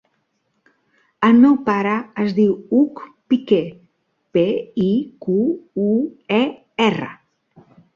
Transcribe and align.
El 1.27 1.35
meu 1.43 1.57
pare 1.67 1.91
es 2.25 2.33
diu 2.39 2.57
Hug 2.79 3.03
Piquer: 3.35 3.63
pe, 4.39 4.49
i, 4.89 4.91
cu, 5.29 5.41
u, 5.89 5.91
e, 6.45 6.47
erra. 6.93 7.17